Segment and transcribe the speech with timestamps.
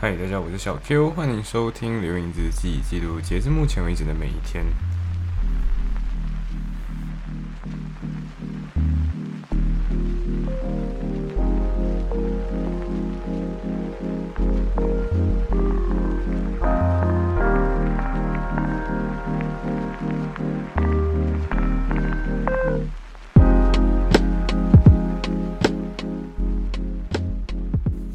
[0.00, 4.64] 嗨，大家好，我是小 Q，欢迎收听《流影日记》，记录截至目前为止的每一天。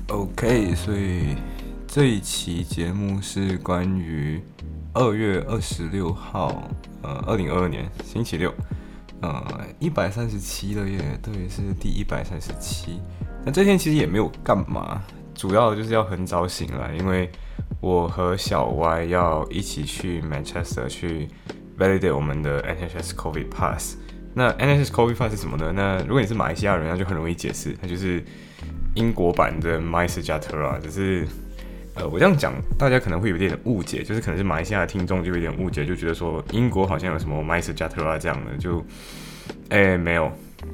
[0.07, 1.35] OK，所以
[1.93, 4.41] 这一期节目是关于
[4.93, 6.67] 二月二十六号，
[7.03, 8.51] 呃，二零二二年星期六，
[9.21, 9.45] 呃，
[9.77, 12.99] 一百三十七了耶，对，是第一百三十七。
[13.45, 15.03] 那这天其实也没有干嘛，
[15.35, 17.31] 主要就是要很早醒来，因为
[17.79, 21.27] 我和小 Y 要一起去 Manchester 去
[21.77, 23.97] validate 我们的 NHS COVID Pass。
[24.33, 25.71] 那 NHS COVID Pass 是什么呢？
[25.71, 28.25] 那如果你是马来西亚人，那就很容易解释，它就是
[28.95, 31.27] 英国版的 MySejahtera，只是
[31.95, 38.83] 呃，我这样讲大家可能会有点误解，就是可能是马来西亚的听众就有点误解，就觉得说英国好像有什么 MySejahtera 这样的，就
[39.69, 40.31] 哎没有，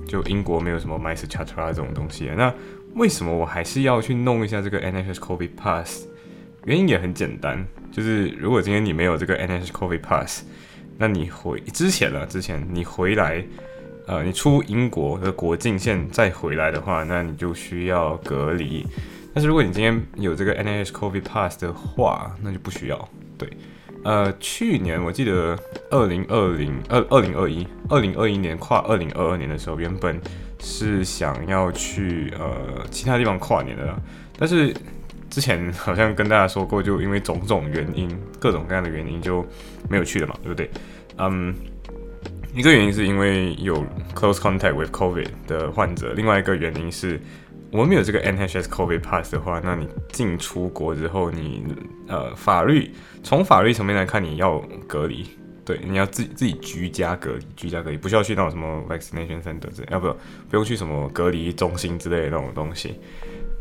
[0.08, 2.30] 就英国没有什么 MySejahtera 这种东西。
[2.38, 2.54] 那
[2.96, 6.06] 为什么我还是要去弄一下这个 NHS COVID Pass？
[6.64, 10.44] 原因也很简单，就是如果今天你没有这个 NHS COVID Pass，
[10.98, 13.44] 那你回之前了，之前你回来，
[14.08, 18.86] 呃，你出英国的国境线再回来的话，那你就需要隔离。
[19.34, 23.10] 但是如果你今天有这个 NIH COVID Pass 的话，那就不需要。
[23.38, 23.50] 对，
[24.04, 25.58] 呃，去年我记得
[25.92, 30.20] 二零二零二二零二一二零二一年跨二零二二年的时候，原本
[30.60, 34.02] 是想要去呃其他地方跨年的，
[34.38, 34.74] 但是
[35.30, 39.46] 之前好像跟大家说过，就因为种种原因，各种各样的原因就
[39.88, 40.70] 没有去了嘛，对不对？
[41.18, 41.54] 嗯，
[42.54, 43.86] 一个原因是因为有
[44.16, 47.22] close contact with COVID 的患者，另外一个原因是
[47.72, 51.64] 我们没有这个 NHS COVID pass 的话，那你进出国之后，你
[52.08, 52.92] 呃法律
[53.24, 55.26] 从法律层面来看，你要隔离，
[55.64, 60.08] 对，你要自己自己居家隔离，居家隔离不需要去那种什么 vaccination center 之类，要不
[60.50, 63.00] 不用去什么隔离中心之类的那种东西。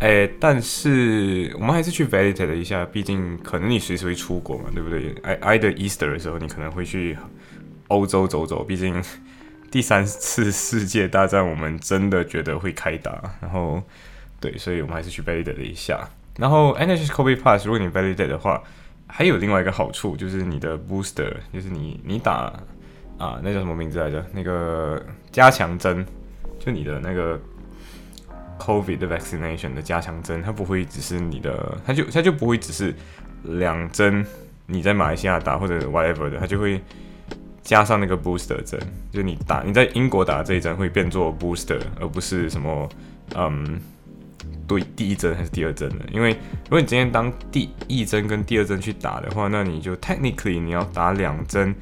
[0.00, 7.18] 诶，但是我们还是去 validate 了一下，毕竟可能你随时会出国嘛，对不对？I I 的 Easter 的时候，你可能会去
[7.88, 9.02] 欧洲走走，毕竟
[9.70, 13.82] 第三次世界大战我们真的觉得会开打，然后
[14.40, 16.08] 对，所以我们还是去 validate 了一下。
[16.36, 18.62] 然后 NHS COVID Pass 如果你 validate 的话，
[19.06, 22.52] 还有另外一个好处就是你的 booster，就是你你打
[23.18, 24.24] 啊，那叫什么名字来着？
[24.32, 26.06] 那个加强针，
[26.58, 27.40] 就你的那个。
[28.58, 32.92] COVID 的 vaccination 的加强针，它不会只是你的，它就它就不会只是
[33.44, 34.26] 两针，
[34.66, 36.82] 你在马来西亚打或者 whatever 的，它就会
[37.62, 38.80] 加上那个 booster 针，
[39.12, 42.88] 就你打你在英国打这一针会变作 booster，而不是什么
[43.34, 43.80] 嗯
[44.66, 46.04] 对第一针还是第二针的。
[46.12, 51.74] 因为如果你今天当第一针跟第二针去打的话，那你就 technically 你要打两针，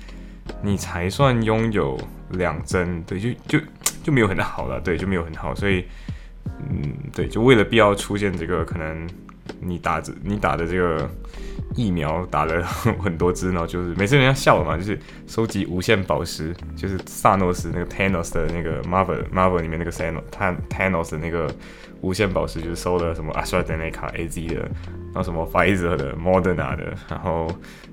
[0.63, 1.99] 你才算拥有
[2.31, 3.59] 两针，对，就就
[4.03, 5.85] 就没有很好了，对，就没有很好，所以。
[6.71, 9.07] 嗯，对，就为了必要出现这个，可能
[9.61, 11.09] 你打着你打的这个
[11.75, 21.51] 疫苗打了很多支，然后就是每次人家笑了嘛，就是收集无限宝石，就是萨诺斯那个 Thanos 的那个 Marvel Marvel 里面那个 Than Thanos 的那个
[22.01, 24.55] 无限宝石，就是收了什么 AstraZeneca AZ 的，
[25.12, 27.49] 然后什么 Pfizer 的 Moderna 的，然后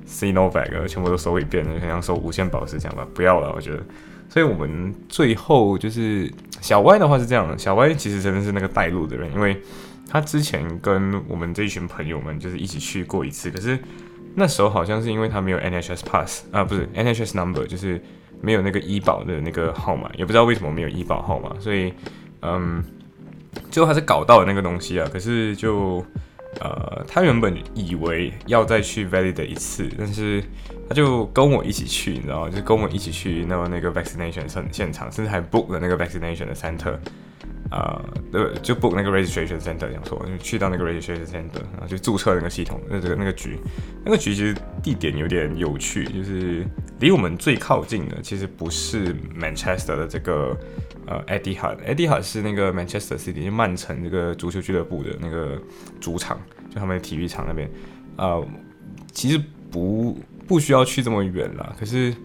[0.08, 3.84] Sinovac 全部都收一遍，就像收无限宝石这样吧，不要了，我觉得。
[4.30, 9.56] 所以我们最后就是小歪的话是这样的，小歪其实真的是那个带路的人，因为
[10.10, 13.80] 他之前跟我们这一群朋友们就是一起去过一次，可是
[14.36, 18.02] 那时候好像是因为他没有 NHS Pass 啊，不是 NHS Number，就是
[18.42, 21.94] 没有那个医保的那个号码，也不知道为什么没有医保号码，所以
[22.42, 22.84] 嗯，
[23.72, 26.06] 最后还是搞到了那个东西啊，可是就。
[26.60, 30.44] 呃，他原本以为要再去 validate 一次，但是
[30.88, 32.50] 他就跟我一起去，你知道吗？
[32.50, 36.94] 就跟我一起去那那个 vaccination 现现场，甚至还 book 了那个 vaccination 的 center，
[37.70, 38.00] 啊，
[38.32, 43.58] 对，就 book 那个 registration center，这样说，就去到那个 registration center，然后就注册那个系统，那这个那个局，
[44.06, 46.66] 那个局其实地点有点有趣，就是
[47.00, 50.58] 离我们最靠近的，其实不是 Manchester 的这个。
[51.06, 55.62] 呃，Etihad，Etihad 是那个 Manchester City，就曼城这个足球俱乐部的那个
[56.00, 56.40] 主场，
[56.70, 57.70] 就他们的体育场那边。
[58.16, 58.48] 呃，
[59.12, 60.18] 其实不
[60.48, 62.16] 不需要去这么远啦，可是，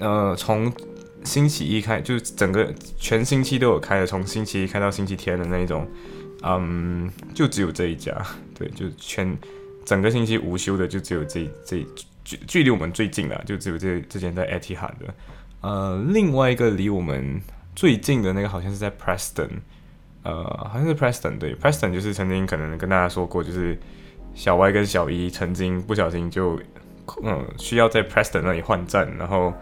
[0.00, 0.72] 呃，从
[1.22, 5.86] 星期一开，就是整个全星期都有开的，从星期一开到星期天的那一种，
[6.44, 8.16] 嗯，就只有这一家，
[8.58, 9.36] 对，就全
[9.84, 11.84] 整个星期无休的，就只有这这
[12.24, 15.14] 距距离我们最近的，就只有这这间在 Etihad 的。
[15.60, 17.38] 呃，另外一个离我们。
[17.76, 19.50] 最近的那个好像是在 Preston，
[20.22, 20.42] 呃，
[20.72, 23.78] 好像是 Preston，对，Preston 就是曾经可能跟大家说过，就是
[24.34, 26.58] 小 Y 跟小一曾经不小心就，
[27.22, 29.52] 嗯，需要在 Preston 那里换站，然后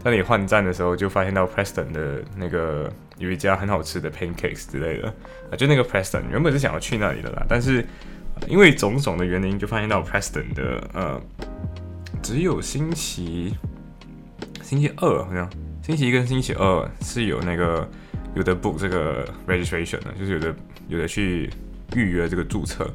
[0.00, 5.08] 在那里换站的时候就发现到 Preston 的那个有一家很好吃的 pancakes 之类的
[5.50, 7.82] 啊，就那个 Preston 原本是想要去那里的啦，但是
[8.48, 11.18] 因为种种的原因，就发现到 Preston 的呃，
[12.22, 13.56] 只有星期
[14.62, 15.48] 星期二好像
[15.82, 17.88] 星期一跟星期二是有那个
[18.36, 20.54] 有的 book 这个 registration 的，就是有的
[20.88, 21.50] 有的去
[21.96, 22.88] 预约这个注册。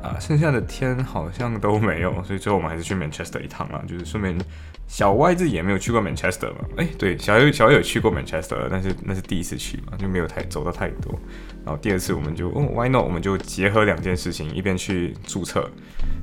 [0.00, 4.38] 啊，剩下的天好像都没有，所以最后我们还是去 Manchester 一趟啊，就是顺便
[4.86, 11.18] 小 Y 自己也没有去过 Manchester 嘛，哎，对，小 Y 小 Y 有去过 Manchester，但是那是第一次去嘛，就没有太走到太多。
[11.64, 13.04] 然后第二次我们就哦 Why not？
[13.04, 15.68] 我们就结合两件事情，一边去注册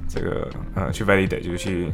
[0.08, 1.92] 这个呃去 validate，就是去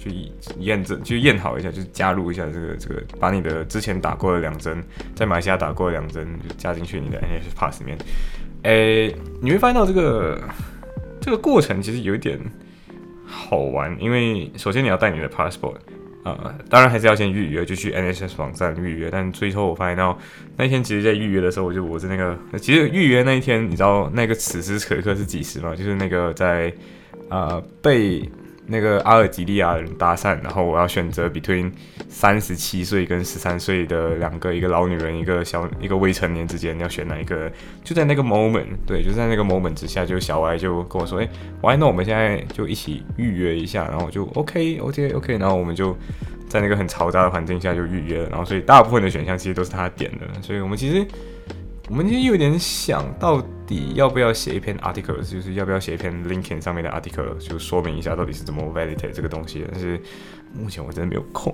[0.00, 0.10] 去
[0.58, 4.82] 验证，去验好一下，就加入一下这个这个，把你的之前打过的两针，
[5.14, 7.98] 在马来西亚打过的两针就加进去你的 NHS Pass 里面。
[8.62, 10.40] 诶，你会发现到这个。
[11.22, 12.40] 这个过程其实有一点
[13.26, 15.74] 好玩，因为首先你要带你的 passport，
[16.24, 19.10] 呃，当然还是要先预约，就去 NHS 网站预约。
[19.12, 20.18] 但最后我发现到
[20.56, 25.76] 那天其实，在预约的时候，我就我是那个，其实预约那一天，你知道那个此时此刻是几时吗？
[25.76, 26.72] 就是那个在
[27.28, 28.26] 呃被。
[28.66, 31.72] 那个阿尔及利亚人搭讪，然后我要选择 between
[32.08, 37.50] 三十七岁跟十三岁的两个，一个老女人，一个小一个未成年之间，要选哪一个？
[37.82, 41.28] 就在那个 moment，对，就在那个 moment 之下，就小歪就跟我说，哎，
[41.62, 45.96] 歪，那我们现在就一起预约一下，然后我就 OK，OK，OK，然后我们就
[46.48, 51.06] 在那个很嘈杂的环境下就预约了，然后所以大部分的选项其实都是他点的，所以我们其实。
[51.90, 59.64] 我们其实有点想到底要不要写一篇 article，就是要不要写一篇 LinkedIn 上面的 article，就说明一下到底是怎么 validate 这个东西。
[59.68, 60.00] 但是
[60.54, 61.52] 目前我真的没有空，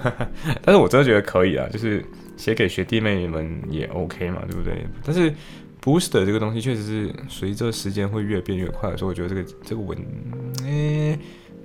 [0.64, 2.02] 但是我真的觉得可以啊，就是
[2.38, 4.82] 写给学弟妹们也 OK 嘛，对不对？
[5.04, 5.30] 但是
[5.82, 9.98] booster 这个东西确实是随着时间会越变越快，所以我觉得这个这个文，
[10.64, 11.18] 诶，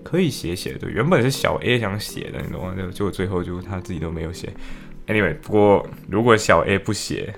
[0.03, 0.73] 可以写写。
[0.73, 2.75] 对，原本是小 A 想写的，你懂吗？
[2.91, 4.49] 就果最后就他自己都没有写。
[5.07, 7.33] Anyway，不过如果小 A 不写。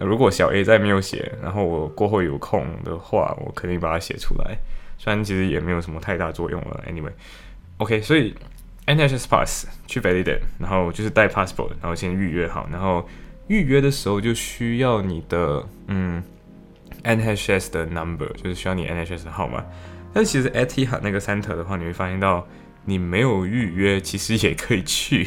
[0.00, 4.56] 如果小 A 再没有写，然后我过后有空的话，我肯定把它写出来。
[4.96, 6.82] 虽然其实也没有什么太大作用了。
[6.88, 8.34] Anyway，OK，所以
[8.86, 13.06] NHS Pass 去 validate，然后就是带 passport，然后先预约好，然后
[13.48, 16.22] 预约的时候就需要你的嗯
[17.04, 19.62] NHS 的 number，就是需要你 NHS 的号码。
[20.14, 22.46] 但其实 AT 哈那个 center 的话，你会发现到
[22.86, 25.24] 你没有预约，其实也可以去。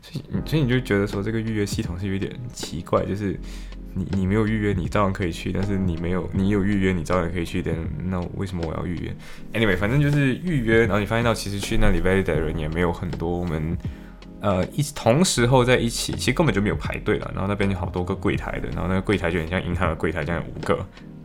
[0.00, 3.38] 所以所以你就觉得说这个预约系统是有点奇怪，就是。
[3.96, 7.62] 你你没有预约，你照样可以去；但是你没有，你有预约，你照样可以去。
[7.62, 9.16] 但那为什么我要预约
[9.54, 13.38] ？Anyway，反正就是预约，然后你发现到其实去那里 valid 的人也没有很多。
[13.38, 13.74] 我们
[14.40, 17.30] 呃一同时候在一起，其实根本就没有排队了。
[17.32, 20.76] 然后那边有好多个柜台的，然后那个柜台就很像银行的柜台，这样五个，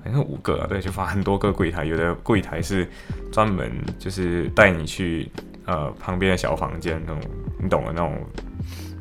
[0.06, 1.83] 好像五个啊，对，就发很多个柜台。
[1.83, 2.88] 有的柜台是
[3.33, 3.69] 专门
[4.00, 5.29] 就是带你去
[5.65, 7.21] 呃旁边的小房间那种，
[7.62, 8.17] 你懂的那种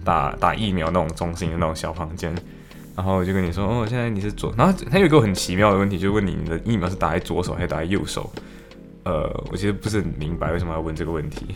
[0.05, 2.35] 打打疫苗那种中心的那种小房间。
[2.97, 8.31] 然后就跟你说，哦，现在你是左，然后他有一个很奇妙的问题，就问你，你的疫苗是打在左手还是打在右手？
[9.05, 11.47] 呃，我其实不是很明白为什么要问这个问题。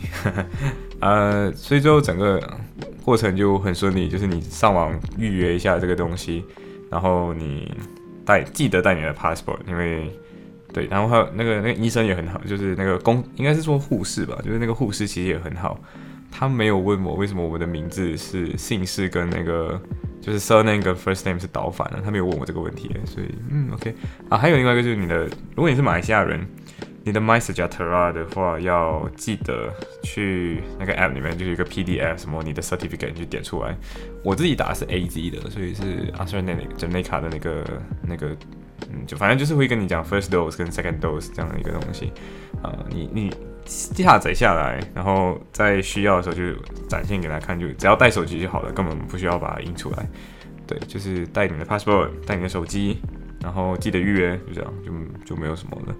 [0.99, 2.41] 呃，所以最后整个
[3.03, 6.43] 过程就很顺利，就是你上网预约一下这个东西，
[6.89, 7.71] 然后你
[8.25, 10.11] 带记得带你的 passport，因为
[10.73, 15.79] 对，然后还有那个那个医生也很好，就是那个工应该是说护士吧，就是那个护士其实也很好，
[16.37, 19.79] 他没有问我为什么我们的名字是姓氏跟那个。
[20.21, 23.93] 就是 surname 跟 first name 是倒反的，他没有问我这个问题，所以嗯，OK
[24.27, 25.25] 啊，还有另外一个就是你的，
[25.55, 26.43] 如果你是马来西亚人，
[27.03, 33.77] 你的 MySejahtera 的话，要记得去那个 app 里面，就是一个 PDF 什么你的 certificate 你就点出来。
[34.23, 37.63] 我自己打的是 AZ 的，所以是 AstraZeneca 的那个
[38.01, 38.29] 那个，
[38.91, 42.11] 嗯，就反正就是会跟你讲 first dose 跟 second dose 这样的一个东西
[42.63, 43.31] 啊，你你。
[43.65, 46.53] 下载下来，然后在需要的时候就
[46.87, 50.07] 展现给他看，就只要带手机就好了，根本不需要把它印出来。
[50.67, 52.99] 对，就是带你的 passport，带你的手机，
[53.41, 54.91] 然后记得预约，就这样，就
[55.25, 55.95] 就没有什么了。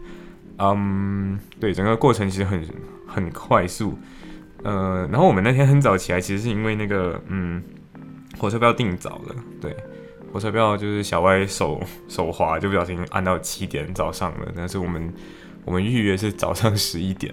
[0.57, 2.63] 嗯，对，整个过程其实很
[3.07, 3.97] 很快速。
[4.63, 7.61] 呃，然后我们那天很早起来，其实是因为那个，嗯，
[8.39, 9.35] 火车票订早了。
[9.61, 9.75] 对，
[10.31, 15.13] 火车票就是小歪手手滑，就不小心按到七点早上了，但是我们
[15.63, 17.31] 我们预约是早上十一点。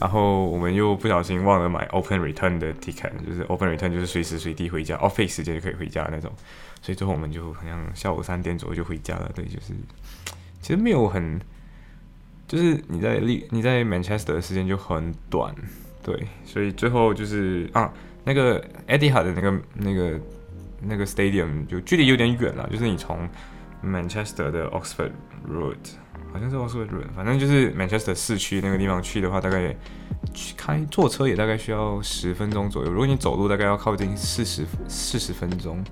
[0.00, 6.30] 然后我们又不小心忘了买 open return 的 ticket，就是 open return 就是随时随地回家，office 时间就可以回家那种，
[6.80, 9.30] 所以最后我们就好像下午三点左右就回家了。
[9.34, 9.74] 对，就是
[10.60, 11.40] 其实没有很，
[12.46, 15.54] 就是你在利你在 Manchester 的时间就很短，
[16.02, 17.92] 对，所以最后就是啊，
[18.24, 20.20] 那个 Etihad 的那个那个
[20.80, 23.28] 那个 stadium 就距离有点远了，就是你从
[23.84, 25.10] Manchester 的 Oxford
[25.48, 25.76] Road。
[26.32, 29.74] 好像是奥斯维伦，反正就是 Manchester 市区那个地方去的话，大概
[30.32, 32.90] 去开坐车也大概需要十分钟左右。
[32.90, 35.82] 如果你走路，大概要靠近四十四十分钟，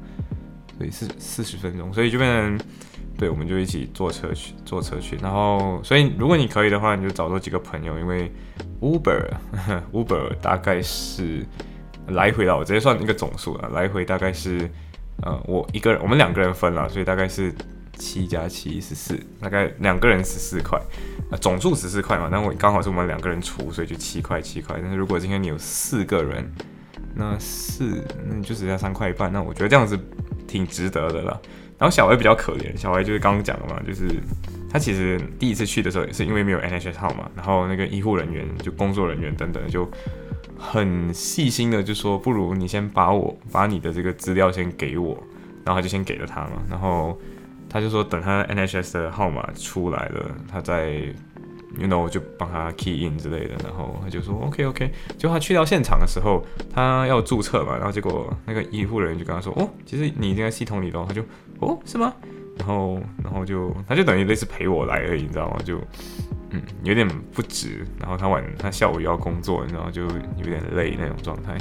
[0.78, 2.66] 对，四四十分钟，所以就变成，
[3.18, 5.16] 对，我们就一起坐车去，坐车去。
[5.16, 8.30] 然后，所以如果你可以的话，你就找多几个朋友，因为
[8.80, 9.28] Uber
[9.92, 11.44] Uber 大概是
[12.08, 14.70] 来回的，我直接算一个总数啊，来回大概是，
[15.22, 17.54] 呃，我一个人，我们两个人分了，所以大概是。
[17.96, 20.78] 七加七十四，大概两个人十四块，
[21.30, 22.28] 啊，总数十四块嘛。
[22.30, 24.78] 那我刚好是我们两个人出，所以就七块七块。
[24.80, 26.50] 但是如果今天你有四个人，
[27.14, 29.32] 那四那你就只要三块一半。
[29.32, 29.98] 那我觉得这样子
[30.46, 31.40] 挺值得的了。
[31.78, 34.08] 然后小歪比较可怜，小歪就是刚刚讲的嘛，就是
[34.70, 39.90] 他其实第一次去的时候也是因为没有 NHS 号嘛，然后那个医护人员就工作人员等等就
[40.58, 45.14] 很细心的就说，不如你先把我把你的这个资料先给我，
[45.64, 47.18] 然后他就先给了他嘛，然后。
[47.68, 50.92] 他就说等他 NHS 的号码出来了，他再
[51.78, 61.22] ，you know 就帮他 key in 之类的，然后他就说 OK OK，就他去到现场的时候，他要注册嘛，然后结果那个医护人员就跟他说，哦，其实你已经在系统里了，他就，
[61.60, 62.12] 哦，是吗？
[62.58, 65.58] 然后，然后就他就等于类似陪我来而已，你知道吗？
[65.62, 65.78] 就，
[66.50, 67.86] 嗯，有点不值。
[68.00, 71.54] 然后他晚他下午又要工作，你知道就有点累那种状态。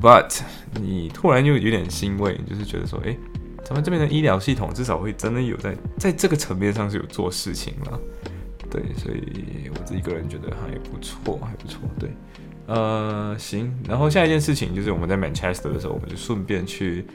[0.00, 0.40] But
[0.80, 3.16] 你突然就有点欣慰，就是觉得说，哎。
[3.64, 8.00] 咱们这边的医疗系统至少会真的有在在这个层面上是有做事情了，
[8.68, 12.10] 对，所以我自己个人觉得还不错，还不错，对，
[12.66, 17.06] 呃，行，然后下一件事情就是我们在 Manchester 的时候，我们就顺便去，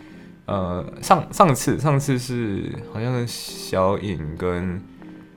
[0.46, 4.82] 呃，上上次上次是好像是小颖跟，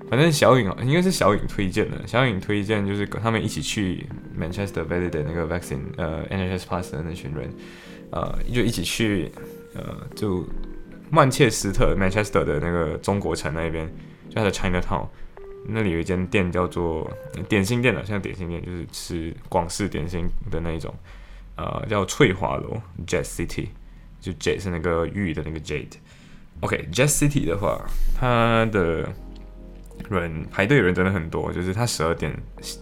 [0.08, 4.06] 反正小颖应该是小颖推荐的，小颖推荐就是跟他们一起去
[4.40, 7.50] Manchester validate 那个 vaccine，呃，NHS Plus 的那群人，
[8.12, 9.32] 呃，就一起去，
[9.74, 9.82] 呃，
[10.14, 10.46] 就。
[11.10, 13.86] 曼彻斯特 （Manchester） 的那个中国城那边，
[14.28, 15.08] 就它的 China Town，
[15.66, 17.10] 那里有一间店叫做
[17.48, 20.94] 点心店的，像点心店就是吃广式点心的那一种，
[21.56, 23.66] 呃，叫翠华楼 （Jet City），
[24.20, 25.94] 就 Jet 是那个玉的那个 Jade。
[26.60, 27.84] OK，Jet City 的话，
[28.16, 29.08] 它的
[30.08, 32.32] 人排队人真的很多，就是它十二点，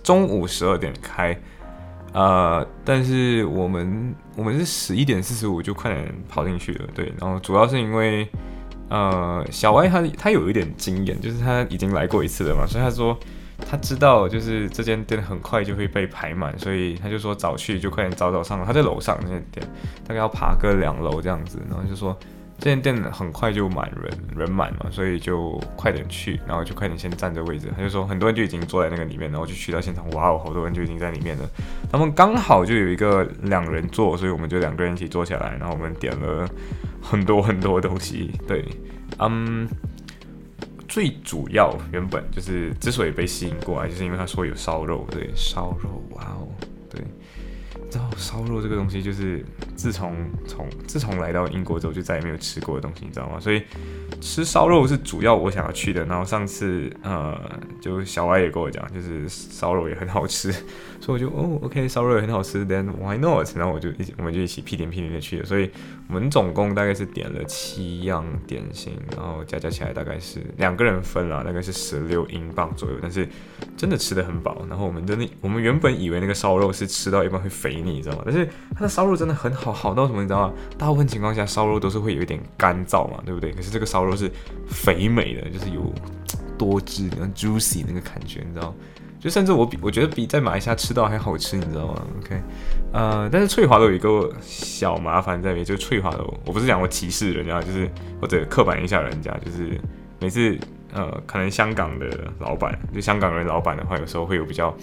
[0.02, 1.38] 中午十二点开。
[2.12, 8.28] 呃，但是我们我们是十一点四十五就快点跑进去了，对，然后主要是因为，
[8.88, 13.16] 呃，小歪他他有一点经验，就是他已经来过一次了嘛，所以他说
[13.68, 19.66] 他知道就是这间店很快就会被排满，所以他就说早去就快点早早上了，他在楼上那间店，
[20.06, 22.16] 大概要爬个两楼这样子，然后就说。
[22.60, 27.68] 这间店很快就满人，人满嘛，所以就快点去，然后就快点先占着位置。
[27.76, 31.48] 他就说很多人就已经坐在那个里面，然后就去到现场，哇哦，好多人就已经在里面了。
[31.90, 36.48] 他们刚好就有一个两人座，所以我们就两个人一起坐下来，然后我们点了
[37.00, 38.32] 很多很多东西。
[38.48, 38.64] 对，
[39.20, 39.68] 嗯，
[40.88, 46.48] 最主要原本就是之所以被吸引过来，就是因为他说有烧肉，对，烧肉，哇哦，
[47.90, 50.14] 知道烧肉这个东西，就是自从
[50.46, 53.40] 从自从来到英国之后，就再也没有吃过的东西，你知道吗？
[53.40, 53.62] 所以
[54.20, 56.04] 吃烧肉是主要我想要去的。
[56.04, 57.38] 然后上次呃，
[57.80, 60.54] 就小歪也跟我讲，就是烧肉也很好吃，
[61.00, 63.56] 所以我就哦，OK，烧肉也很好吃，Then why not？
[63.56, 65.44] 然后我就一我们就一起屁颠屁颠的去了。
[65.44, 65.70] 所以
[66.08, 72.96] 我们总共大概是点了七样点心，然后加加起来大概是两个人分了，大概是十六英镑左右。
[73.00, 73.26] 但是
[73.76, 74.66] 真的吃的很饱。
[74.68, 77.92] 然后我们的我们原本以为那个烧肉是吃到一半会肥腻。
[77.92, 78.22] 你知道吗？
[78.26, 80.20] 但是它的烧肉真的很好，好到什么？
[80.20, 80.54] 你知道吗？
[80.76, 83.52] 大部分情况下烧肉都是会有一点干燥嘛，对不对？
[83.52, 84.30] 可是这个烧肉是
[84.68, 85.92] 肥美的，就是有
[86.58, 88.74] 多汁、那 juicy 那个感觉，你知道？
[89.20, 92.40] 就甚至我比我觉得比在马来西亚吃到还好吃，你知道吗？OK，
[92.92, 97.88] 呃，但是翠华楼有一个小麻烦在里面，就是翠华楼，我不是讲我歧视人家，就是
[98.20, 99.78] 或者刻板一下人家，就是
[100.20, 100.56] 每次
[100.92, 102.06] 呃，可能香港的
[102.38, 104.74] 老板，就香港人老板的话，有时候会有比较。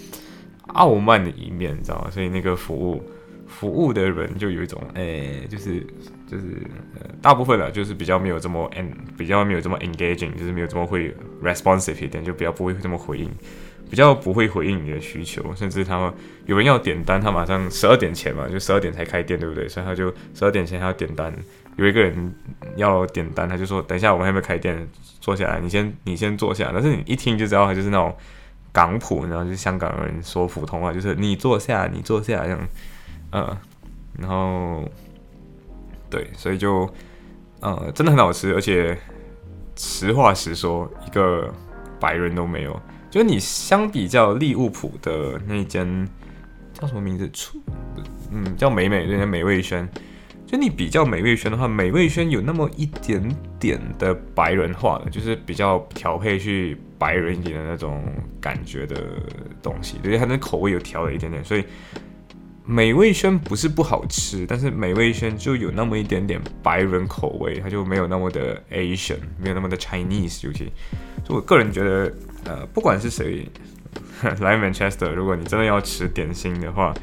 [0.70, 2.10] 傲慢的一面，你知道吗？
[2.10, 3.02] 所以那个服务
[3.48, 5.80] 服务的人就有一种，诶，就是
[6.28, 6.44] 就是
[7.00, 13.30] 呃，大部分的就是比较没有这么 en，比较没有这么 engaging，就是没有这么会 responsive 一点，就比较不会这么回应，
[13.90, 16.14] 比较不会回应你的需求，甚至他们
[16.46, 19.68] 有人要点单，他马上十二点前嘛，就十二点才开店，对不对？
[19.68, 21.34] 所以他就十二点前还要点单，
[21.78, 22.36] 有一个人
[22.76, 24.88] 要点单，他就说等一下我们还没开店，
[25.20, 28.16] 坐下来，你先你先坐下，但是你一听就知道他就是那种。
[28.76, 32.60] 港普，然后就是香港人说普通话，就是你坐下，你坐下这样，
[33.32, 33.58] 嗯，
[34.20, 34.84] 然后
[36.10, 36.82] 对，所以就
[37.62, 38.98] 呃，真的很好吃，而且
[39.78, 41.50] 实话实说，一个
[42.02, 42.78] 白人都没有。
[43.16, 46.06] 就你相比较利物浦的那间
[46.74, 47.30] 叫什么名字？
[47.32, 47.58] 出
[48.30, 49.88] 嗯，叫美美那间美味轩。
[50.46, 53.26] 就你比较美味轩的话，美味轩有那么一点
[53.58, 56.78] 点的白人化的，就是比较调配去。
[56.98, 58.04] 白人一点的那种
[58.40, 58.96] 感觉的
[59.62, 61.64] 东西，对，它的口味有调了一点点，所以
[62.66, 70.72] 美味轩不是不好吃，但是美味轩就有那么一点点白人口味，它就没有那么的 Asian，没有那么的 Chinese，尤其，
[71.26, 72.14] 所以我个人觉得，
[72.46, 73.48] 呃，不管是谁
[74.40, 76.94] 来 Manchester，如果你真的要吃点心的话。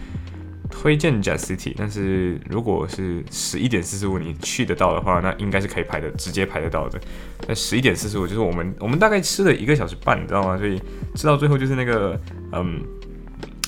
[0.75, 6.99] 推荐 Jazz City，但是如果是十一点四十五你去得到的话，那应该是可以排的，直接排得到的。
[7.46, 10.56] 那十一点四十五就是我们我们大概吃了一个小时半，你知道吗？
[10.56, 10.80] 所以
[11.14, 12.18] 吃到最后就是那个
[12.52, 12.80] 嗯，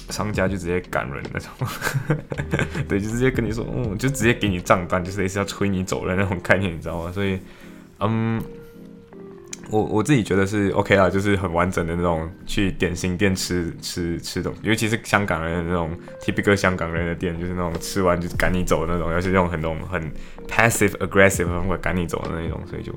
[0.09, 1.51] 商家就直接赶人那种，
[2.89, 7.13] 对，就直接跟你说，嗯，就直接给你账单，就是类似要催你走的那种概念，你知道吗？
[7.13, 7.39] 所以
[8.01, 8.43] 嗯。
[9.75, 15.91] 我我自己觉得是 OK 啦，就是很完整的那种去点心店吃吃吃东西，尤其是香港人的那种
[16.21, 20.01] typical 香港人的店，就是那种吃完就赶你走的那种，而且用很多很
[20.49, 22.93] passive aggressive 方法赶你走的那种，所以就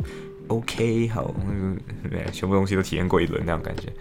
[0.50, 1.34] OK 好，
[2.12, 3.92] 对，全部东西都体验过一轮那种感觉。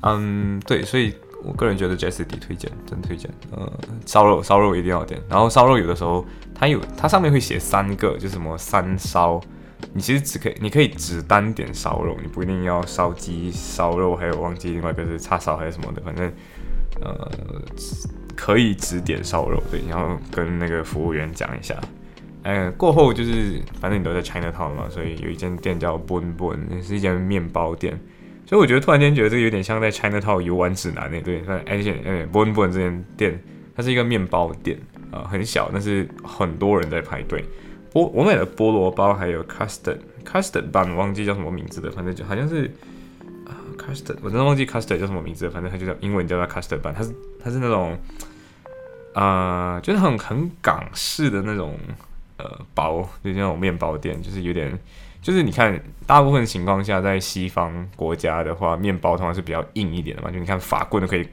[0.00, 3.30] 嗯，对，所以我个人觉得 Jessie 推荐，真推荐。
[3.50, 3.70] 呃，
[4.06, 6.24] 烧肉烧肉一定要点，然后烧肉有的时候
[6.54, 9.38] 它有它上面会写三个，就是什么三烧。
[9.94, 16.32] 你其实只可以，你可以只单点烧肉，你不一定要烧鸡、烧肉，还有忘记另外一个是叉烧还是什么的，反正
[17.00, 17.30] 呃
[18.34, 21.78] 可以只点烧肉，对，然后跟那个服务员讲一下，
[22.42, 28.00] 呃过后就是反正你都在 China Town 嘛，所以有一间店叫 Bun Bun，是一间面包店，
[28.46, 33.38] 所以我觉得突然间觉得这个有点像在 China Town 游玩指南那对，而且呃 Bun Bun 这间店
[33.76, 34.78] 它是一个面包店
[35.10, 37.44] 啊，很小，但是很多人在排队。
[37.92, 42.64] 菠我买的菠萝包还有 custard custard 版，忘记叫什么名字的，反正就好像是
[43.46, 47.98] 啊 custard，我真的忘记 custard 叫什么名字了，反正它就叫英文叫它 custard 版，它是它是那种
[49.12, 51.78] 啊，就是很很港式的那种
[52.38, 54.72] 呃包，就是那种面包店，就是有点
[55.20, 61.28] 就是你看大部分情况下在西方国家的话，面包通常是比较硬一点的嘛，就你看法棍都可以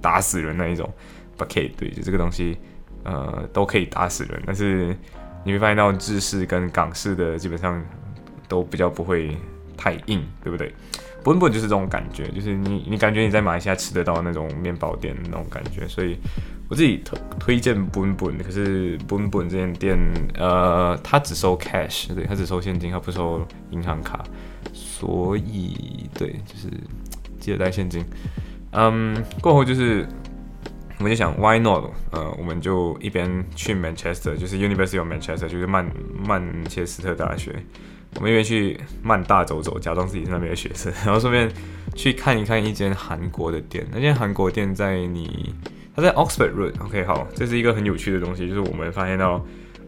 [0.00, 0.90] 打死人那一种
[1.36, 2.56] b u c k e t 对，就这个东西
[3.04, 4.96] 呃都可以打死人，但是。
[5.48, 7.82] 你会发现到日式跟港式的基本上
[8.46, 9.34] 都比较不会
[9.78, 10.70] 太硬，对不对？
[11.24, 16.18] 本本就是这种感觉，就是你你感觉你在马来西亚吃得到那种面包店那种感觉，所以
[16.68, 18.36] 我自己推推荐本本。
[18.36, 19.98] 可是本本这间店，
[20.34, 24.22] 呃，它只收 cash，对，它只收现金，它不收银行卡，
[24.74, 26.68] 所以对，就是
[27.40, 28.04] 记得带现金。
[28.72, 30.06] 嗯，过后就是。
[30.98, 31.84] 我们就想，Why not？
[32.10, 35.88] 呃，我们就一边去 Manchester，就是 University of Manchester，就是曼
[36.26, 37.54] 曼切斯特大学。
[38.16, 41.48] 我们一边去曼大走走，假装自己是那边的学生，然后顺便
[41.94, 43.86] 去看一看一间韩国的店。
[43.92, 45.54] 那间韩国店在你，
[45.94, 46.72] 它在 Oxford Road。
[46.84, 49.40] OK，好，这是一个很有趣的东西，就是我们发现到，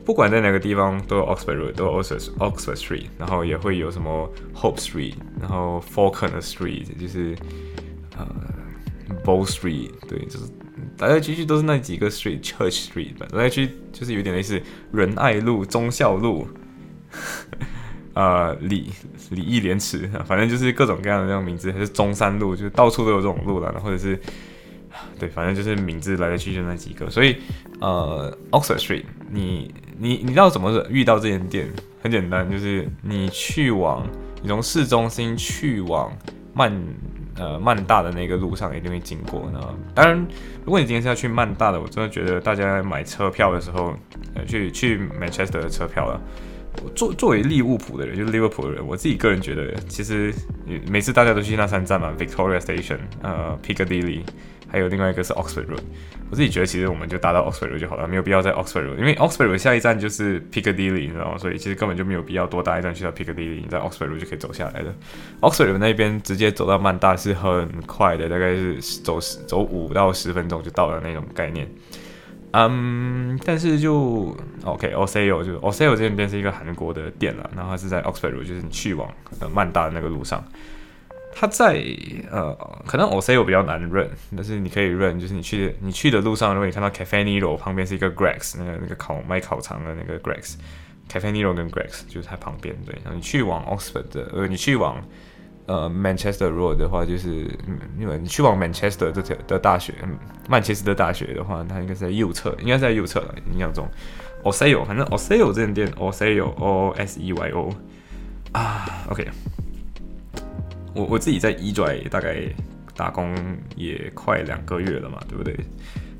[0.04, 7.34] 不管在哪个地方都有 Oxford Road，都有 Oxford Oxford Street，然后也会有什么 Hope Street，然后 Falconer Street，就是
[8.16, 8.26] 呃
[9.24, 10.44] Bow Street，对，就是。
[10.98, 14.60] 来来去去都是那几个 street，Church Street 来来去就是有点类似
[14.92, 16.46] 仁爱路、忠孝路，
[18.12, 18.90] 呃，礼
[19.30, 24.18] 礼义廉耻，反正就是各种各样的那种名字，还是中山路，就是到处都有这种路了，或者是
[25.18, 27.08] 对，反正就是名字来来去去那几个。
[27.08, 27.36] 所以，
[27.80, 31.68] 呃，Oxford Street，你你你知道怎么遇到这间店？
[32.02, 34.06] 很简单，就是你去往
[34.42, 36.12] 你从市中心去往
[36.52, 36.70] 曼。
[37.40, 39.50] 呃，曼大的那个路上一定会经过。
[39.50, 39.58] 那
[39.94, 40.18] 当然，
[40.64, 43.94] 如果你今天是要去曼大的，我真的觉得大家买车票的时候，
[44.34, 46.20] 呃，去去 Manchester 的车票了。
[46.94, 50.32] 作作为利物浦的人，就是 Liverpool 的人，我自己个人觉得，其实
[50.88, 54.20] 每次大家都去那三站嘛，Victoria Station，呃，Piccadilly。
[54.70, 55.80] 还有另外一个是 Oxford Road，
[56.30, 61.38] 我自己觉得其实我们就搭到 Oxford Road 就好了，没有必要在 Oxford Road，因为 Oxford Road 下一站就是 Piccadilly，你知道吗？
[61.38, 64.94] 所以其实根本就没有必要多搭一站去到 Piccadilly，你在 Oxford Road 就可以走下来的。
[65.40, 71.68] Oxford Road 那边直接走到曼大是很快的，大概是走走五到十分钟就到了那种概念。
[72.52, 79.08] 嗯，但是就 OK，Oseo 就 Oseo 这边是一个韩国的店了，然后是在 Oxford Road，就是你去往
[79.52, 80.44] 曼大的那个路上。
[81.32, 81.82] 它在
[82.30, 82.54] 呃，
[82.86, 92.94] 可能 Oseo 比较难认，但是你可以认，就是你去你去的路上，如果你看到 Cafe Nero 旁边是一个 Gregs，那个那个烤卖烤肠的那个 Gregs，Cafe Nero 跟 Gregs 就是它旁边，对。
[93.04, 95.02] 然后你去往 Oxford 的，呃，你去往
[95.66, 97.46] 呃 Manchester Road 的话，就是
[97.98, 103.88] 因为你去往 Manchester 这条的大学，嗯曼彻斯特大学的话，它应该是在右侧，应该是在右侧了，印象中。
[104.42, 107.72] O C 有，反正 O C 有这间店，O C 有 O S E Y O
[108.52, 109.28] 啊，OK。
[110.94, 112.42] 我我自己在一拽大概
[112.96, 113.34] 打工
[113.76, 115.56] 也快两个月了嘛，对不对？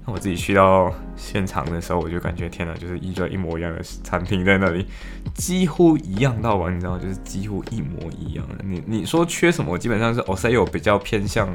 [0.07, 4.87] 那我自己去到现场的时候，我就感觉天哪，就是一一模一样的餐厅在那里，
[5.35, 8.65] 几乎一样到完，你知道，就是几乎一模一样的。
[8.65, 9.77] 你你说缺什么？
[9.77, 11.49] 基本上是 Oseo 比较偏向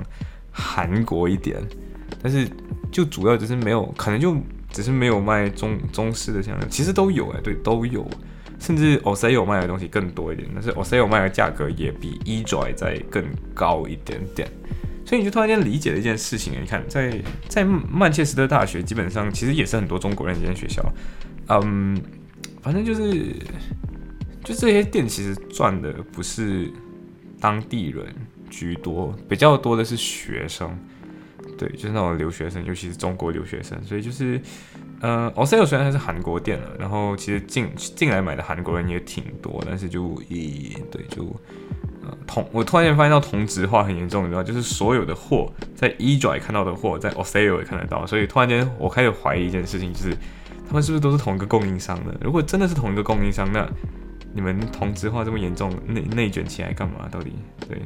[0.51, 1.59] 韩国一点，
[2.21, 2.47] 但是
[2.91, 4.37] 就主要只是没有，可能就
[4.71, 8.07] 只是没有卖中中式的香料，其实都有哎，对，都有，
[8.65, 13.23] 甚至 Oseo 卖的东西更多一点，但是 Oseo 卖的价格也比 Ejoy 再更
[13.53, 14.49] 高一点点。
[15.05, 20.83] 所以你就突然间理解了一件事情你看，在在曼彻斯特大学，基本上其实也是很多中国人一间学校。
[21.49, 21.95] 嗯，
[22.63, 23.35] 反正就是，
[24.43, 26.71] 就这些店其实赚的不是
[27.39, 28.03] 当地人
[28.49, 30.75] 居多，比较多的是学生。
[31.55, 33.79] 对，就是那种留学生，尤其是中国留学生。
[33.83, 34.41] 所以就是，
[35.05, 41.23] 呃，Oseo 虽然它是韩国店了，然后其实进进来买的韩国人也挺多，但是就一对就
[42.01, 42.17] 呃。
[42.25, 50.17] 同我突然间发现到同质化很严重，你知道，就是所有的货在 e d r y 看到的货，在 Oseo 也看得到，所以突然间我开始怀疑一件事情，就是
[50.67, 52.15] 他们是不是都是同一个供应商的？
[52.21, 53.69] 如果真的是同一个供应商，那
[54.33, 57.07] 你们同质化这么严重，内内卷起来干嘛？
[57.11, 57.33] 到底
[57.69, 57.79] 对，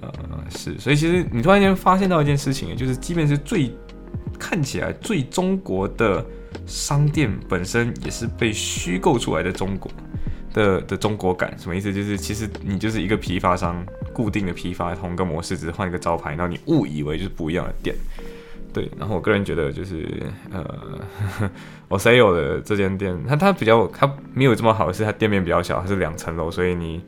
[0.00, 0.10] 呃，
[0.48, 3.70] 是，所以其实你突然间发现到一件事情，就是即便是最
[4.38, 6.24] 看起来最中国的
[6.66, 9.90] 商店本身，也是被虚构出来的中国。
[10.54, 11.92] 的的中国感什么意思？
[11.92, 13.84] 就是其实你就是一个批发商，
[14.14, 17.94] 固定的批发同一个模式，只是换一个招牌，然后你误以为就是不一样的店。
[18.72, 20.08] 对，然后我个人觉得就是
[20.50, 20.64] 呃，
[21.86, 27.00] 我 s a o 的这间店，它它比较它没有这么好，是它店面比较小，它是两层楼，所以你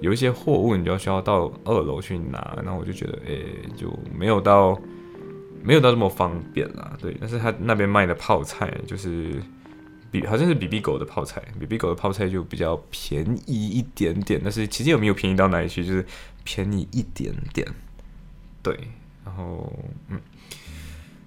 [0.00, 3.44] 有一些货物你就要需要到二楼去拿，然后我就觉得诶
[3.76, 4.78] 就没有到
[5.62, 6.96] 没有到这么方便啦。
[7.00, 9.42] 对，但是他那边卖的泡菜就是。
[10.12, 16.04] 比好像是比比狗的泡菜，比比狗的泡菜就比较便宜一点点，但是其实有没有便宜到哪里去，就是
[16.44, 17.66] 便宜一点点。
[18.62, 18.78] 对，
[19.24, 19.72] 然后
[20.08, 20.20] 嗯，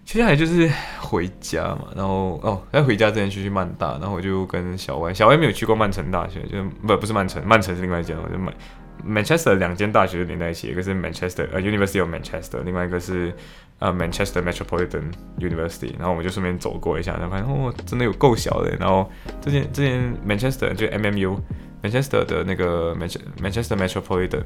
[0.06, 8.54] 接下来就是回家嘛，然后哦，在回家之前去去曼大，然后我就跟小歪，小歪没有去过曼城大学，就不不是曼城，曼城是另外一间，我就曼
[9.04, 13.34] Manchester 两间大学连在一起，一个是 Manchester 呃 University of Manchester，另外一个是。
[13.78, 18.74] 呃，Manchester Metropolitan University，然后我们就顺便走过一下，然后发现哦，真的有够小的。
[18.78, 24.44] 然后这间这间 Manchester 就 MMU，Manchester 的那个 Manchester Metropolitan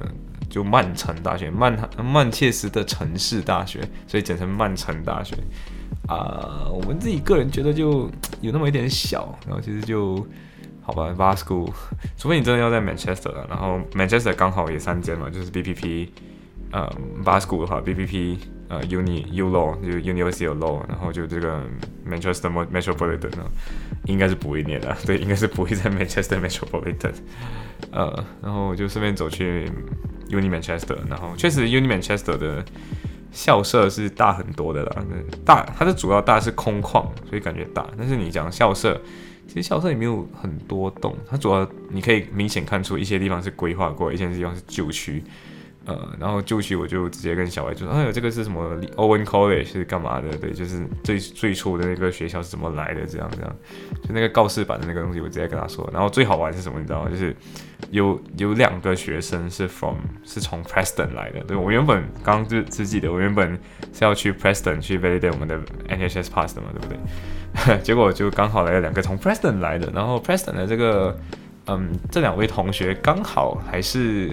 [0.50, 5.36] 就曼城大学，曼曼切斯的城市大学，所以简称曼城大学。
[6.08, 8.10] 啊，我们自己个人觉得就
[8.42, 10.26] 有那么一点小，然后其实就
[10.90, 11.72] 好吧 v a s c o
[12.18, 16.08] 除非你真的要在 Manchester，然后 Manchester 刚好也三间嘛，就是 BPP，
[16.72, 16.92] 呃
[17.24, 18.38] v a s c o 的话 BPP。
[18.70, 21.64] 呃，Uni U Law 就 University of Law，然后就这个
[22.08, 23.44] Manchester Metropolitan 呢，
[24.06, 27.14] 应该是不会念的，对，应该是不会在 Manchester Metropolitan。
[27.90, 29.68] 呃，然后我就顺便走去
[30.30, 32.64] Uni Manchester，然后确实 Uni Manchester 的
[33.32, 35.04] 校舍是大很多的啦，
[35.44, 37.88] 大它的主要大是空旷，所以感觉大。
[37.98, 39.02] 但是你讲校舍，
[39.50, 45.24] 其实校舍也没有很多栋，它主要你可以明显看出一些地方是规划过，一些地方是旧区。
[45.86, 50.38] 呃，然后旧区我就直接跟小白就说，哎呦，这个是什么？Owen College 是干嘛的？
[50.38, 53.08] 对，就是最最初的那个学校是怎么来的？
[53.08, 53.56] 这样这样，
[54.04, 55.90] 就那个告示板的那个东西，我直接跟他说。
[55.92, 56.80] 然后最好玩是什么？
[56.80, 57.10] 你知道吗？
[57.10, 57.36] 就是
[57.92, 61.40] 有有两个学生是 from 是从 Preston 来的。
[61.42, 63.54] 对我原本刚刚就只记得，我原本
[63.94, 67.78] 是要去 Preston 去 validate 我们的 NHS pass 的嘛，对不对？
[67.84, 69.92] 结果就刚好来了两个从 Preston 来的。
[69.94, 71.18] 然后 Preston 的这个，
[71.68, 74.30] 嗯，这两位同学刚好还是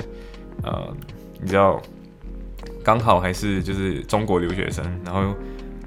[0.62, 0.94] 呃。
[1.38, 1.82] 你知道，
[2.82, 5.34] 刚好还是就是中国留学生，然后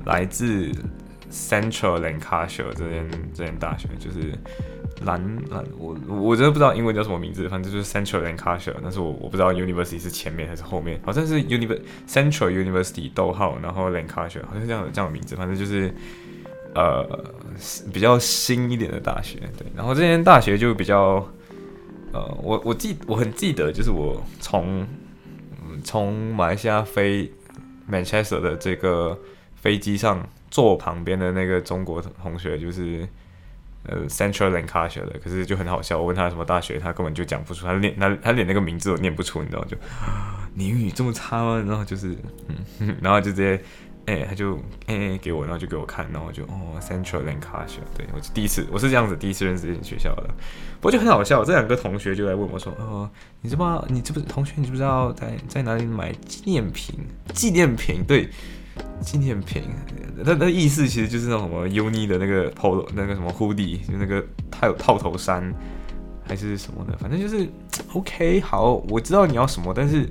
[0.05, 0.71] 来自
[1.31, 4.33] Central Lancashire 这间这间大学，就是
[5.05, 15.93] 蓝蓝，我我真的不知道英文叫什么名字，反正就是 Central Lancashire，但是我我不知道 University 是前面还是后面，好像是 Univers Central University 逗号，然后 Lancashire 好像是这样这样名字，反正就是
[16.73, 17.07] 呃
[17.93, 21.25] 比较新一点的大学，对，然后这间大学就比较
[22.11, 24.85] 呃，我我记我很记得，就是我从
[25.83, 27.31] 从马来西亚飞
[27.89, 29.17] Manchester 的这个
[29.55, 33.07] 飞机上，坐我旁边的那个中国同学就是
[33.83, 35.97] 呃 Central Lancashire 的，可是就很好笑。
[35.97, 39.77] 我问他什么大学，他根本就讲不出，他连他他连那个名字都念不出，你知道就
[40.53, 41.63] 你英语这么差吗？
[41.67, 42.15] 然后就是
[42.79, 43.61] 嗯， 然后就直接。
[44.05, 44.57] 哎，他就
[44.87, 50.27] 哎给我，然后就给我看，然后我就哦，Central Lancashire，对我是第一次，我是这样子第一次认识这间学校的，
[50.81, 53.07] 不过就很好笑，这两个同学就来问我说，哦，
[53.41, 56.95] 你知不知道，你知不同学，你知不知道在在哪里买纪念品？
[57.35, 58.27] 纪念品，对，
[59.01, 59.63] 纪念品，
[60.23, 65.53] 那那意思其实就是那什么 Uni 的那个 polo，那个什么 hoodie，就那个套套头衫
[66.27, 67.47] 还是什么的，反正就是
[67.93, 70.09] OK，好，我知道你要什么，但是。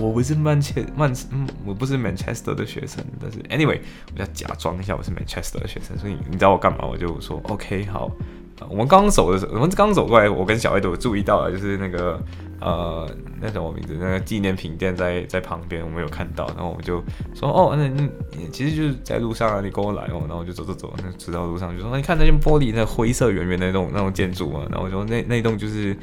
[0.00, 3.80] 我不是曼彻曼嗯，我不是 Manchester 的学生，但是 anyway，
[4.14, 6.86] 我要假装一下我是 Manchester 的学生，所以你知道我干嘛？
[6.86, 8.08] 我就说 OK 好。
[8.68, 12.20] 我们刚走的时候，我们刚走过来，我跟小艾都有注意到了，就是那个
[12.60, 13.08] 呃，
[13.40, 13.96] 那什么名字？
[14.00, 17.02] 那个纪念品店在在旁边，我们有看到，然后我们就
[17.34, 18.08] 说哦，那那
[18.50, 25.96] 其实就是在路上啊，你跟我来哦，然后我就走走走，那直到路上就说，你看那件玻璃，那灰色圆圆的那种那种建筑啊，然后我说那那栋就是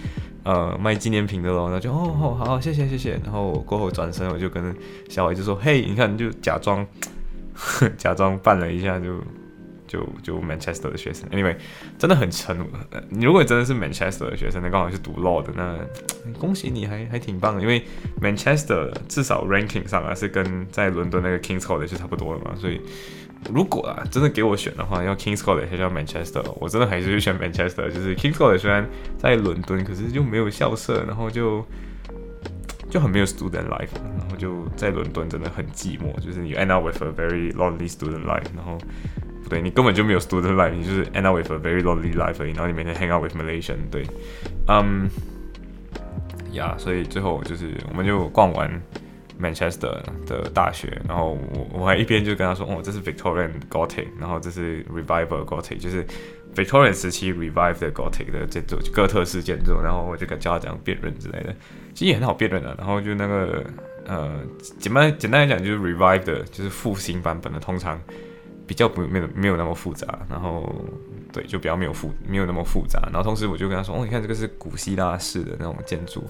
[0.44, 4.76] 呃卖纪念品的咯，然后就哦哦好，谢谢谢谢，然后我过后转身我就跟
[5.10, 6.86] 小艾就说，嘿，你看就假装
[7.98, 9.20] 假装扮了一下就。
[9.96, 11.56] 就就 Manchester 的学生，Anyway，
[11.98, 12.58] 真的很沉。
[13.10, 17.62] 你如果真的是 Manchester 的学生，那刚好是读 law 的，那恭喜你，还还挺棒的。
[17.62, 17.82] 因为
[18.22, 22.54] Manchester 至少 ranking 上啊是跟在伦敦那个 Kings College 是差不多的嘛。
[22.58, 22.82] 所以
[23.54, 26.44] 如果啊真的给我选的话，要 Kings College 还是要 Manchester？
[26.60, 27.90] 我真的还是会选 Manchester。
[27.90, 28.86] 就是 Kings College 虽然
[29.18, 31.66] 在伦敦，可是就没有校舍，然后就
[32.90, 38.78] 就很没有 student life，然后就在伦敦真的很寂寞，就是你 end up with a very lonely student life，然后。
[39.46, 44.04] 不对，你根本就没有 student life，你就是 end up with a very lonely life，然后你每天 hang out with Malaysian，对，
[44.68, 45.08] 嗯，
[46.52, 48.82] 呀，所以最后就是我们就逛完
[49.40, 56.04] Manchester 的大学，然后我我还一边就跟他说，哦，这是 Victorian Gothic，然后这是 Revival Gothic，就是
[56.56, 61.56] Victorian 时期 Revive 的 Gothic 的建筑，哥特式建筑，然后我就跟教他怎样辨认之类的，
[61.94, 63.64] 其实也很好辨认的，然后就那个
[64.08, 64.40] 呃，
[64.80, 68.02] 简单简单来讲就是 Revive 的，就是复兴版本的，通常。
[68.68, 70.74] 比较不没有没有那么复杂，然后
[71.32, 76.24] 对就比较没有复没有那么复杂，然后同时我就跟他说，哦，你看这个是古希腊式的那种建筑，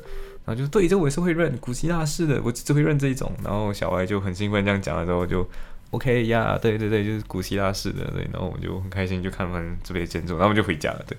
[0.45, 3.32] 然后就对，这我也是会认古希腊式的，我只会认这一种。
[3.43, 5.48] 然后小歪就很兴奋这样讲了之后，就
[5.91, 11.02] OK 呀，对对对，就是古希腊式的，对，然后我就很开心就看完这边建筑，然后我们就回家了。
[11.08, 11.17] 对，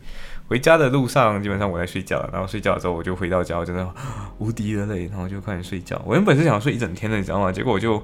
[0.49, 3.95] 回家的路上基本上我在睡觉，然后睡觉之后我就回到家，我真的
[4.39, 6.01] 无敌的累，然后就快点睡觉。
[6.05, 7.51] 我原本是想睡一整天的，你知道吗？
[7.51, 8.03] 结果我就。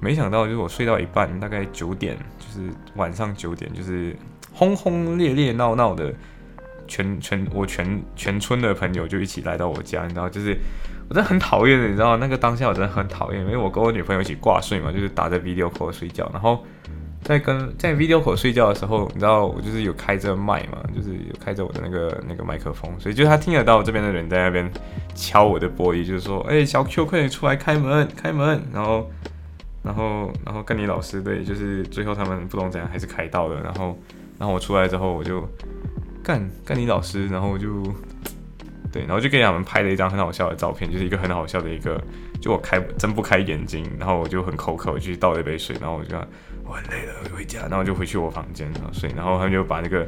[0.00, 4.14] 没想到，就是我睡到一半，大概九点，就是晚上九点，就是
[4.52, 6.12] 轰轰烈烈闹闹的，
[6.86, 10.56] 全全我全全村的朋友就一起来到我家，你知道，就是
[11.08, 16.62] 我真的很讨厌的，你知道那个当下我真的很讨厌，因为我跟我女朋友一起挂睡嘛，就是打着 video call 睡觉，然后
[17.22, 24.70] 在跟在 video 口睡觉的时候，你知道我就是有开着麦嘛，就是有开着我的那个那个麦克风，所以就他听得到这边的人在那边
[25.14, 29.10] 敲我的玻璃，就是说，哎，小 Q 快点出来开门，开门，然后。
[29.86, 33.62] 然后，然后跟你老师对，就是最后他们不懂怎样还是开到了。
[33.62, 33.96] 然后，
[34.36, 35.48] 然后我出来之后，我就
[36.24, 37.82] 干干你老师，然后我就
[38.92, 42.02] 对，然后就给他们拍了一张很好笑的照片，就是一个很好笑的一个，
[42.40, 46.16] 就我开睁不开眼睛，然后我就很口渴，我去倒了一杯水，然后我就
[46.64, 49.08] 我很累了，我就回家，然后就回去我房间然后睡。
[49.16, 50.04] 然后他们就把那个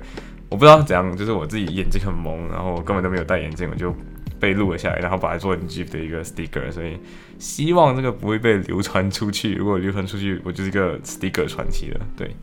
[0.50, 3.94] 我不知道怎样，就是我自己眼睛很蒙，然后我根本都没有戴眼镜，我就。
[4.40, 6.98] 被录了下来，然后把它做成 GIF 的一个 sticker，所以
[7.38, 9.54] 希望这个不会被流传出去。
[9.54, 12.00] 如果流传出去，我就是一个 sticker 传奇了。
[12.16, 12.34] 对，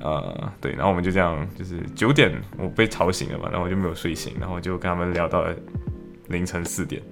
[0.00, 5.54] 呃，对，然后我们就这样，就是九点我被吵醒了嘛，然后我就没有睡醒，然后就跟他们聊到了
[6.28, 7.02] 凌晨四点。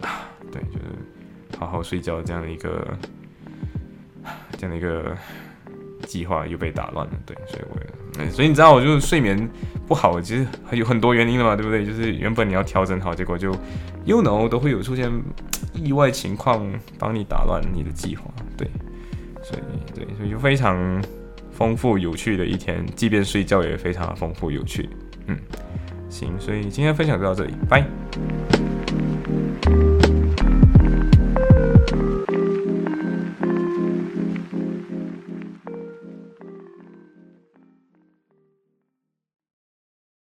[0.00, 2.96] 啊，对，就是好好睡觉这样的一个
[4.58, 5.16] 这样的一个
[6.06, 7.12] 计划又被打乱了。
[7.24, 7.76] 对，所以我，
[8.30, 9.48] 所以你知道，我就是睡眠。
[9.86, 11.84] 不好，其实有很多原因的嘛，对不对？
[11.84, 13.54] 就是原本你要调整好，结果就
[14.06, 15.12] ，you know 都会有出现
[15.74, 16.66] 意外情况，
[16.98, 18.24] 帮你打乱你的计划，
[18.56, 18.66] 对，
[19.42, 19.62] 所以
[19.94, 21.04] 对，所以就非常
[21.52, 24.88] 丰富有趣的一天，即便睡觉也非常丰富有趣，
[25.26, 25.36] 嗯，
[26.08, 27.84] 行，所以今天分享就到这里，拜。